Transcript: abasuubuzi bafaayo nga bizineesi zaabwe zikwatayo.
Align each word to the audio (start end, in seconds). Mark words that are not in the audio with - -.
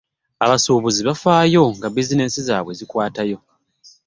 abasuubuzi 0.45 1.01
bafaayo 1.09 1.63
nga 1.77 1.87
bizineesi 1.95 2.39
zaabwe 2.47 2.71
zikwatayo. 2.79 3.37